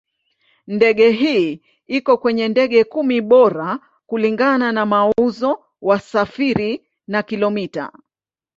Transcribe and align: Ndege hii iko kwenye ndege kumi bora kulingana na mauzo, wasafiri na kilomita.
Ndege 0.67 1.11
hii 1.11 1.61
iko 1.87 2.17
kwenye 2.17 2.47
ndege 2.47 2.83
kumi 2.83 3.21
bora 3.21 3.79
kulingana 4.05 4.71
na 4.71 4.85
mauzo, 4.85 5.63
wasafiri 5.81 6.85
na 7.07 7.23
kilomita. 7.23 7.91